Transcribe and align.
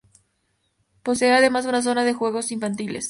Posee, 1.03 1.29
además, 1.31 1.67
una 1.67 1.83
zona 1.83 2.03
de 2.03 2.13
juegos 2.15 2.51
infantiles. 2.51 2.99